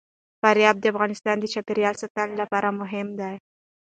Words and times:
فاریاب 0.41 0.75
د 0.79 0.85
افغانستان 0.93 1.35
د 1.39 1.45
چاپیریال 1.53 1.95
ساتنې 2.01 2.35
لپاره 2.41 2.75
مهم 2.81 3.07
دي. 3.19 3.33